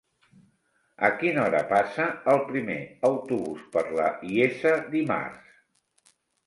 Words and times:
A 1.09 1.11
quina 1.19 1.43
hora 1.43 1.59
passa 1.73 2.07
el 2.33 2.41
primer 2.49 2.79
autobús 3.11 3.69
per 3.77 3.87
la 4.01 4.09
Iessa 4.33 4.77
dimarts? 4.97 6.15